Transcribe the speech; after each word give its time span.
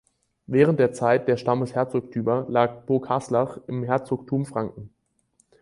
Während 0.47 0.79
der 0.79 0.93
Zeit 0.93 1.27
der 1.27 1.37
Stammesherzogtümer 1.37 2.47
lag 2.49 2.85
Burghaslach 2.87 3.59
im 3.67 3.83
Herzogtum 3.83 4.47
Franken. 4.47 4.89